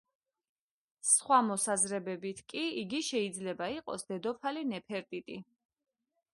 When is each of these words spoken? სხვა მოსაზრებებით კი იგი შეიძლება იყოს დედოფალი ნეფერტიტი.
სხვა 1.09 1.37
მოსაზრებებით 1.49 2.41
კი 2.53 2.65
იგი 2.85 3.03
შეიძლება 3.11 3.71
იყოს 3.77 4.09
დედოფალი 4.11 4.67
ნეფერტიტი. 4.75 5.41